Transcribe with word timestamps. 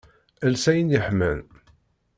Els 0.47 0.63
ayen 0.71 0.93
yeḥman. 0.93 1.39